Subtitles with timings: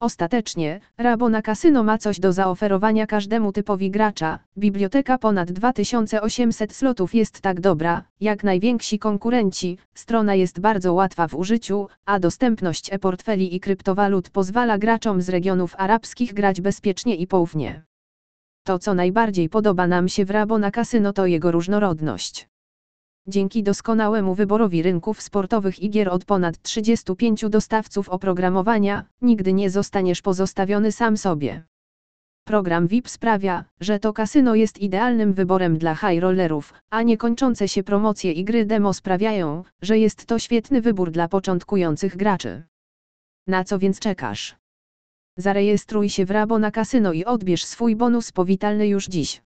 [0.00, 4.38] Ostatecznie, Rabona Casino ma coś do zaoferowania każdemu typowi gracza.
[4.58, 11.34] Biblioteka ponad 2800 slotów jest tak dobra, jak najwięksi konkurenci, strona jest bardzo łatwa w
[11.34, 17.82] użyciu, a dostępność e-portfeli i kryptowalut pozwala graczom z regionów arabskich grać bezpiecznie i poufnie.
[18.64, 22.49] To co najbardziej podoba nam się w Rabona Casino to jego różnorodność.
[23.30, 30.22] Dzięki doskonałemu wyborowi rynków sportowych i gier od ponad 35 dostawców oprogramowania, nigdy nie zostaniesz
[30.22, 31.62] pozostawiony sam sobie.
[32.44, 37.82] Program VIP sprawia, że to kasyno jest idealnym wyborem dla high rollerów, a niekończące się
[37.82, 42.62] promocje i gry demo sprawiają, że jest to świetny wybór dla początkujących graczy.
[43.46, 44.56] Na co więc czekasz?
[45.36, 49.42] Zarejestruj się w Rabo na kasyno i odbierz swój bonus powitalny już dziś.